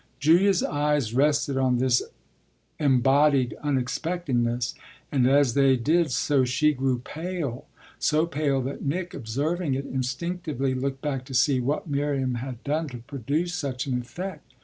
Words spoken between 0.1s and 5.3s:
Julia's eyes rested on this embodied unexpectedness, and